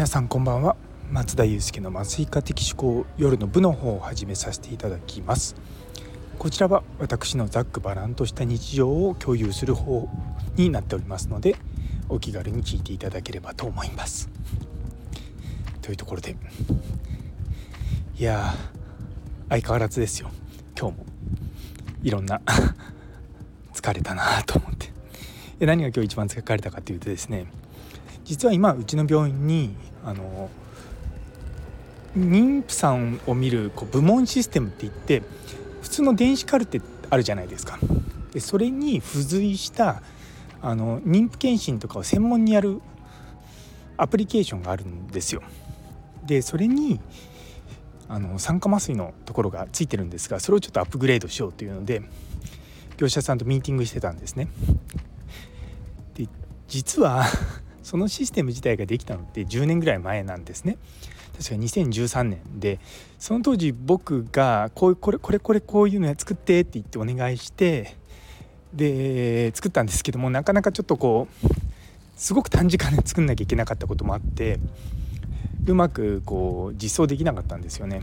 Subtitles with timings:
[0.00, 0.76] 皆さんこんばんは。
[1.10, 5.54] 松田祐介の麻酔科的思考夜の部の方を始めさせていただきます。
[6.38, 10.08] こちらは私のざっくばらんとした日常を共有する方
[10.56, 11.54] になっておりますので
[12.08, 14.30] お気軽に聞いていただければと思います。
[15.82, 16.34] というところで。
[18.16, 18.54] いや
[19.50, 20.30] 相変わらずですよ。
[20.78, 21.04] 今日も。
[22.02, 22.40] いろんな
[23.74, 24.72] 疲れたなと思っ
[25.58, 25.66] て。
[25.66, 27.44] 何が今日一番疲れたかというとですね
[28.24, 30.50] 実は今うちの病院にあの
[32.16, 35.22] 妊婦さんを見るこう部門システムって言って
[35.82, 37.78] 普通の電子カルテあるじゃないですか。
[38.32, 40.02] でそれに付随した
[40.62, 42.80] あの妊婦検診とかを専門にやる
[43.96, 45.42] アプリケーションがあるんですよ。
[46.24, 47.00] でそれに
[48.08, 52.02] あの酸化麻酔のところがついてるんですがそれをちょっとアップグレードしようというので
[52.96, 54.48] 業者さんとミーティングしてたんですね。
[56.14, 56.28] で
[56.68, 57.24] 実は
[57.82, 60.78] そのシステム自体ができたのって10年ぐらい前なんですね。
[61.36, 62.78] 確か2013年で
[63.18, 67.96] その当時僕がこうこれこれこれこういうのや作ってって言ってお願いして
[68.74, 71.48] で作ったんですけどもなかなかちょっとこう
[72.16, 74.58] すごく短時間で作んなきゃいけなかったこともあって
[75.66, 78.02] うまくこう実装できなかったんですよね。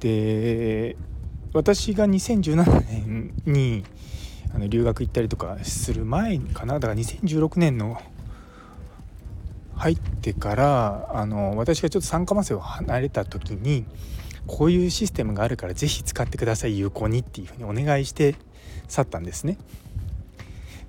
[0.00, 0.96] で
[1.52, 3.84] 私が2017年に
[4.54, 6.74] あの留学行ったりとかする前かな？
[6.74, 8.00] だから2016年の
[9.76, 13.86] 入ってからあの私がちょっと酸化麻酔を離れた時に
[14.46, 18.34] こういうシステムがあるから是非使ってください有効にっていうふうにお願いして
[18.88, 19.56] 去ったんですね。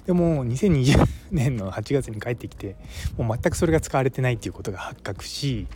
[0.05, 2.75] でも2020年の8月に帰ってきて
[3.17, 5.67] もう全くそれが使われてないっていうことが発覚し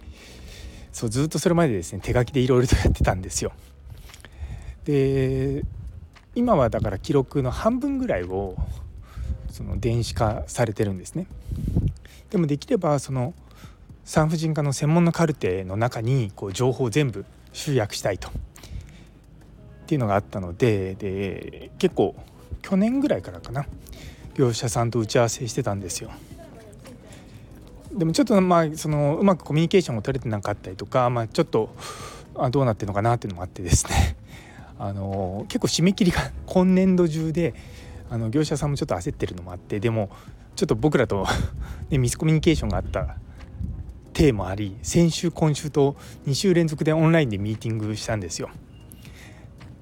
[0.91, 3.53] そうずっとそれまでですね手書きでいろいろとやってたんですよ。
[4.83, 5.63] で
[6.35, 8.55] 今はだから記録の半分ぐらいを
[9.49, 11.27] その電子化されてるんですね。
[12.29, 13.33] でもできればその
[14.03, 18.31] 産婦人科の専門のカルテの中にこう情報を全部集約したいとっ
[19.87, 22.15] ていうのがあったのでで結構
[22.61, 23.65] 去年ぐらいからかな
[24.33, 26.11] 業者さんと打ち合わせしてたんですよ。
[27.93, 31.69] でもちょっとまあそのうまくコミュニケーションを取れてなかったりとか、まあ、ちょっと
[32.35, 34.17] あどうなってるのかなっていうのもあってですね
[34.77, 37.53] あの結構締め切りが 今年度中で
[38.09, 40.09] あの業者さんもちょっと焦ってるのもあってでも
[40.55, 41.25] ちょっと僕らと
[41.89, 43.17] ね、ミスコミュニケーションがあった
[44.13, 48.49] テーマあり先週今週と2週連続でオンラインでミーティングしたんですよ。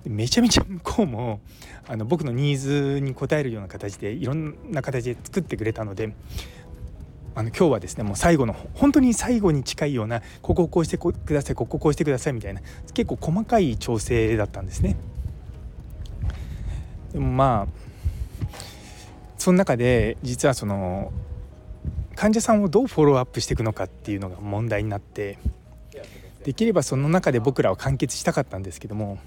[0.05, 1.39] めちゃめちゃ 向こうも
[1.87, 6.13] あの僕のニーズに応えるような形でいろんな形で作ってくれたので
[7.35, 12.61] あの今日はですねもう最後の本当に最後に近いようなここをこうしてくださいこここうしてくださいみたいな
[12.93, 14.95] 結構細かい調整だったんですね。
[17.11, 17.83] でもまあ
[19.37, 21.11] その中で実はその
[22.15, 25.37] 患者さんをどうフォローアップしていくのかっていうのが問題になって
[26.43, 29.17] できればその中で僕らは完結したかったんですけども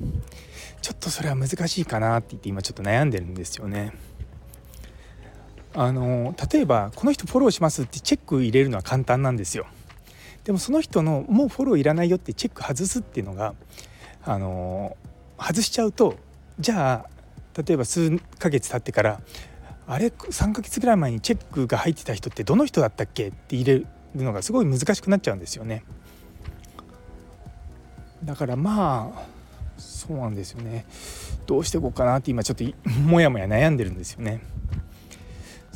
[0.81, 3.93] ちょっとそれは難しいかなって言って今ちょっと悩んでるんですよね。
[5.79, 9.67] あの例えばこの人フォローしますってチェック入れるのは簡単なんですよ。
[10.45, 13.55] でもその人のもうフォローいらないよってチェック外すっていうのが
[14.25, 14.97] あの
[15.39, 16.17] 外しちゃうと
[16.59, 19.21] じゃあ例えば数ヶ月経ってから
[19.87, 25.85] あれ3ヶ月ぐらい前にチェックが入ってた人ってどの人だったっけって入れるのがすごい難しくなっちゃうんですよね。
[28.25, 29.27] だからまあ
[29.79, 30.87] そうなんですよね。
[31.47, 32.65] どうしていこうかなって今ちょっと
[33.03, 34.41] もやもや悩んでるんですよね。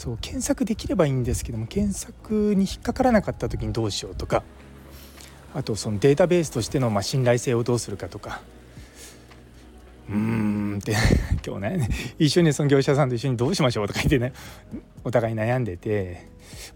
[0.01, 4.43] そう検索できればいいんですけども検索に引っかからなかった時にどうしようとか
[5.55, 8.41] あとそのデータベースとしてのま信頼性をどうするかとか
[10.09, 10.97] うーんって
[11.47, 11.89] 今日ね
[12.19, 14.33] 一緒にその業者さんと一緒にどうしましょうとか言ってね
[15.05, 16.29] お互い悩んでて、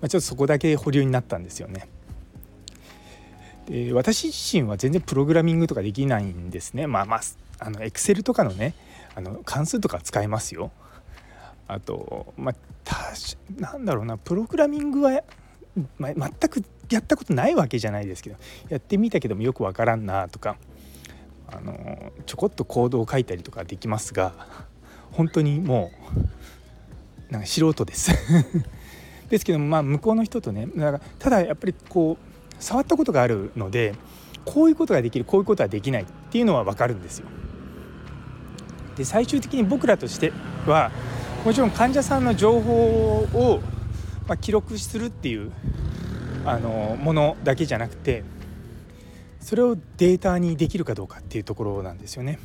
[0.02, 1.88] まあ、ちょっとそこだけ保留になったんですよね。
[3.64, 6.86] で私自身は全然プログラミングとかできないんですね。
[6.86, 7.20] まあまあ
[7.58, 8.74] あのエクセルとかのね
[9.14, 10.72] あの関数とか使えますよ。
[11.66, 12.54] あとまあ
[13.58, 15.22] なんだろうなプログラミングは、
[15.98, 18.36] ま全くやったことないわけじゃないですけど
[18.68, 20.56] やってみたけどもよくわからんなとか
[21.48, 24.34] あのちょこっとコードを書いたりとかできますが
[25.12, 25.90] 本当にも
[27.28, 28.12] うなんか素人です
[29.30, 33.94] ですけどもまあ向こうの人とねだからただやっぱりこう触ったことがあるので
[34.44, 37.26] こういうことができるこういうことはできないっていうのは分かるんですよ。
[38.96, 40.32] で最終的に僕らとして
[40.66, 40.92] は
[41.44, 43.60] もちろん患者さんの情報を、
[44.26, 45.52] ま、記録するっていう
[46.46, 48.24] あのものだけじゃなくて
[49.40, 52.38] それをデータにできるかどうかっていうところなんですよね。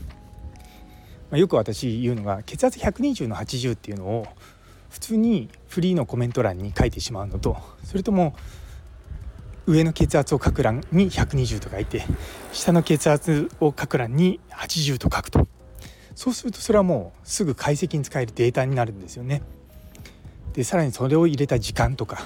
[1.31, 4.27] ま、よく私言うのが血圧120の80っていうのを
[4.89, 8.35] 普通にフリーのコメント欄に書いてしまうのとそれとも
[9.65, 12.03] 上の血圧を書く欄に120と書いて
[12.51, 15.47] 下の血圧を書く欄に80と書くと
[16.19, 19.41] そうするとそれはもうすぐ解析に使えるデータになるんですよね。
[20.51, 22.25] でさらにそれを入れた時間とか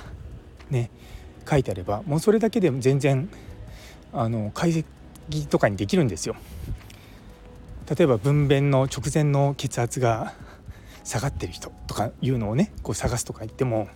[0.71, 0.89] ね
[1.47, 3.29] 書いてあればもうそれだけで全然
[4.11, 4.83] あの解
[5.29, 6.35] 析とかにできるんですよ。
[7.95, 10.33] 例えば分娩の直前の血圧が
[11.03, 13.89] 下がってる人とかいうのをねこう探すとか言っても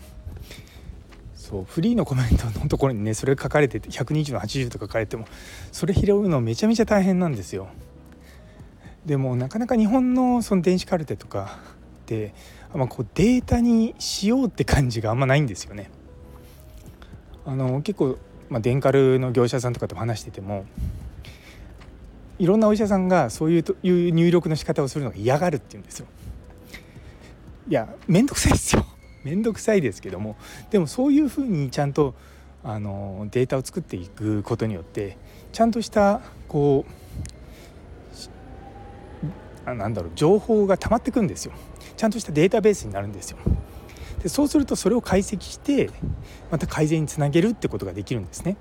[1.33, 5.25] そうフリーのコメントのところにねそれ書かれてて120の80とか書かれても
[5.71, 7.69] それ拾うのめちゃめちゃ大変なんですよ。
[9.07, 11.57] でもなかなか日本のその電子カルテとか
[12.01, 12.33] って
[12.75, 15.89] ま、こうデータにしようって感じがあんまないんですよね。
[17.45, 18.17] あの結構、
[18.49, 20.65] まあ、デンカルの業者さんとかと話してても
[22.37, 26.07] いろんなお医者さんがそういうという入力の仕方をするのが嫌がるって言うんですよ。
[27.69, 28.85] いや面倒くさいですよ
[29.23, 30.35] 面倒くさいですけども
[30.69, 32.15] でもそういうふうにちゃんと
[32.63, 35.17] あのデータを作っていくことによって
[35.51, 37.26] ちゃんとしたこう
[39.73, 41.53] なんだろう情報が溜まってくんですよ
[41.95, 43.37] ちゃんとしたデータベースになるんですよ。
[44.21, 45.89] でそうするとそれを解析して
[46.51, 48.57] また改善につなげるってことができるんですね。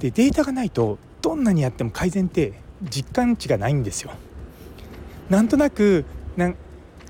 [0.00, 4.12] でデータがないとどんなにやっても改善って実感値がないんですよ。
[5.30, 6.04] なんとなく
[6.36, 6.52] な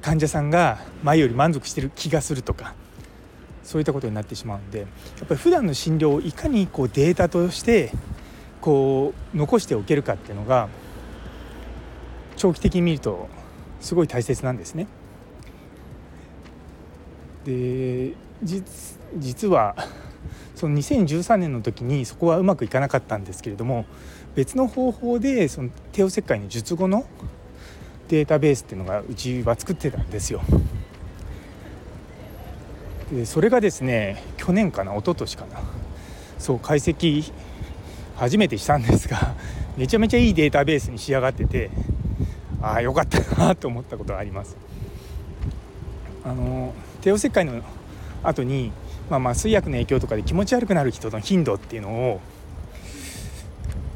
[0.00, 2.74] 患者さんが前より満足してる気がするとか
[3.62, 4.84] そういったことになってしまうんでや
[5.24, 7.92] っぱり普段の診療をいかにこうデータとして
[8.60, 10.68] こう残しておけるかっていうのが
[12.42, 13.28] 長期的に見ると
[13.80, 14.88] すごい大切なんですね。
[17.44, 18.14] で
[19.16, 19.76] 実は
[20.56, 23.84] その2013年の時にそこはうまくいかなかったんですけれども
[24.34, 27.04] 別の方法でその帝王切開の術後の
[28.08, 30.42] データベースっていうのがうちは作ってたんですよ。
[33.12, 35.60] でそれがですね去年かな一昨年かな
[36.40, 37.32] そう解析
[38.16, 39.36] 初めてしたんですが
[39.76, 41.70] めちゃめちゃいいデータベースに仕上がってて
[42.62, 44.56] ああよかったなと思ったことがあります。
[46.24, 47.60] あの帝王切開の
[48.22, 48.72] 後に
[49.10, 52.20] まあ、麻酔薬の影響とかで気持ち悪くなる人の頻度っていうのを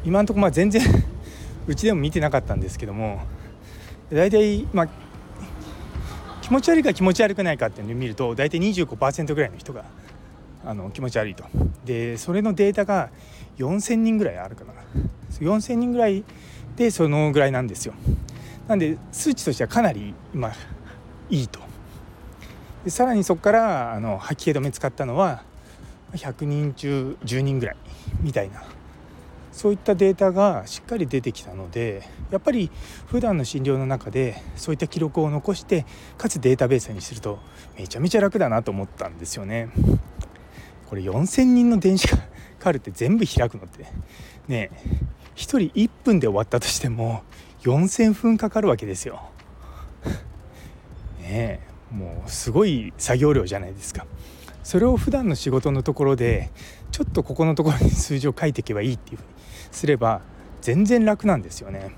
[0.04, 0.82] 今のところまあ全然
[1.66, 3.20] うちでも見てなかったんですけども
[4.12, 4.88] 大体まあ
[6.42, 9.84] 気持ち悪いか気持ち悪くないかっていうのを見ると大体25%ぐらいの人が
[10.64, 11.44] あの気持ち悪いと。
[11.84, 13.08] でそれのデータが
[13.56, 14.72] 4,000人ぐらいあるかな。
[15.40, 16.24] 4,000人ぐらい
[16.76, 17.94] でそのぐらいなんですよ。
[18.68, 20.52] なんで数値としてはかなり今
[21.30, 21.60] いいと。
[22.84, 25.42] でさらにそこからあの吐き気止め使ったのは
[26.12, 27.76] 100人中10人ぐらい
[28.20, 28.62] みたいな。
[29.52, 32.70] そういったデータがしっかり出てきたのでやっぱり
[33.06, 35.86] 普段の診療の中でそういった記録を残して
[36.18, 37.38] かつデータベースにすると
[37.78, 39.70] めちゃめちゃ楽だなと思ったんですよね。
[40.86, 42.06] これ4,000人の電子
[42.58, 43.86] カルテ全部開くのって。
[44.46, 44.70] ね
[45.36, 47.22] 1人1分で終わったとしても
[47.66, 49.22] 4,000分かかるわけですよ。
[51.20, 51.60] ねえ
[51.90, 54.06] もうすごい作業量じゃないですか。
[54.62, 56.50] それを普段の仕事のところで
[56.92, 59.28] ちょっとここのところに数字を書いていけばいいっていうふうに
[59.72, 60.20] すれば
[60.60, 61.90] 全然楽なんですよね。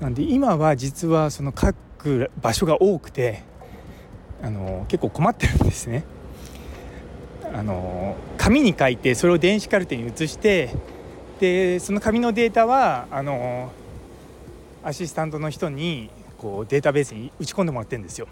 [0.00, 3.42] なんで今は実はその書く場所が多くて
[4.42, 6.04] あの結構困ってるんですね。
[7.54, 10.74] あの紙に書いてそれを電子カルテに移して
[11.38, 13.72] でその紙のデータはあの
[14.84, 18.26] アシスタントの人にこうデータベースに打ち込んでもらってるんですよ。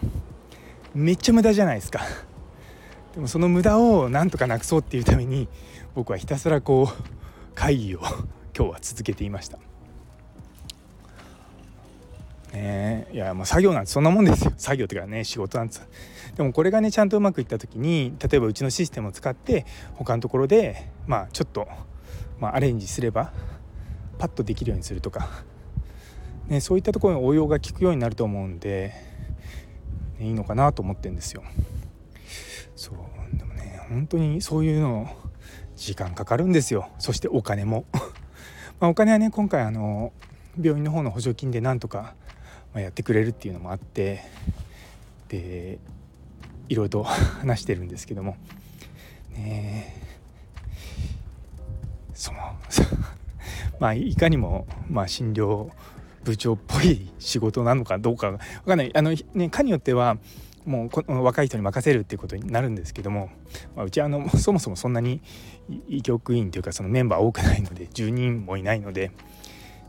[0.93, 2.01] めっちゃ無駄じゃないですか。
[3.15, 5.47] でもその無駄をなんとかなくそうっていうために
[5.95, 7.99] 僕はひたすらこう会議を
[8.55, 9.59] 今日は続けていました。
[12.51, 14.51] ねいやもう作業なんてそんなもんですよ。
[14.57, 15.87] 作業っていうかね仕事なんです
[16.35, 19.65] でもこれがねちゃんとうまくいった時に例えばうちのシステムを使って
[19.95, 21.65] 他のところでまあちょっと、
[22.41, 23.31] まあ、アレンジすれば
[24.17, 25.45] パッとできるようにするとか
[26.51, 28.93] ね、そういったところに応用が効くようになると思うんで、
[30.19, 31.43] ね、いいのかなと思ってるんですよ。
[32.75, 35.15] そうでもね本当にそういうの
[35.77, 36.89] 時間かかるんですよ。
[36.99, 37.85] そしてお金も。
[38.81, 40.11] まお金はね今回あの
[40.61, 42.15] 病院の方の補助金でなんとか、
[42.73, 44.21] まやってくれるっていうのもあって
[45.29, 45.79] で
[46.67, 47.03] いろいろと
[47.39, 48.35] 話してるんですけども。
[49.37, 49.95] ね
[52.13, 52.39] その
[53.79, 55.71] まあいかにもまあ診療
[56.23, 58.91] 部長っぽい仕事なのかどうか分かんない。
[58.95, 60.17] あの、ね、かによっては
[60.65, 63.31] もうこの若い人に任せるっていうことになるんですけども、
[63.75, 65.21] まあ、うちはあのそもそもそんなに
[65.87, 69.11] 医局員というかそのメンバー多くないので10人もいないので、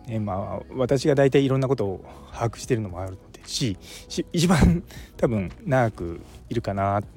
[0.07, 3.77] ねまあ、私が大体いろんなことを把握してるのもあるのでし
[4.33, 4.83] 一番
[5.17, 7.09] 多分長くいるかなと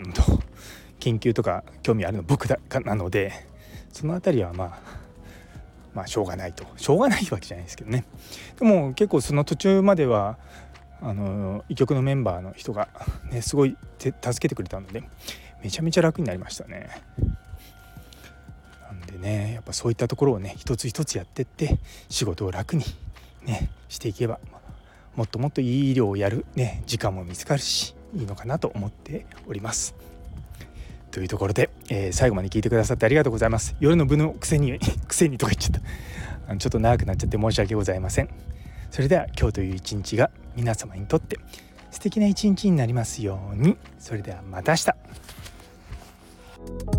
[1.00, 3.31] 研究とか興味あるの僕だかなので
[3.93, 5.04] その辺りはまあ
[5.95, 8.05] まあしょうがないとしょうがないわけじゃないですけどね
[8.59, 10.37] でも結構その途中までは
[11.01, 12.89] あの医局のメンバーの人が、
[13.31, 15.03] ね、すごい助けてくれたので
[15.63, 16.89] めちゃめちゃ楽になりましたね。
[18.83, 22.83] なんでねやっぱそういったところをね一つ一つやってって仕事を楽に
[23.43, 24.39] ねしていけば
[25.15, 29.95] もっともっといい医療をやるね時間も見つかるしいいのかなと思っております。
[31.15, 33.74] というところで、えー、最後まで聞いてくださってありがとうございます。
[33.79, 38.27] 夜の部のくせに くせにとか言っちゃったあのちょっと長くなっちゃって申し訳ございません。
[38.91, 41.39] それでは今日という一日が皆様にとって
[41.89, 43.77] 素敵な一日になりますように。
[43.98, 44.75] それではまた明
[46.91, 46.94] 日。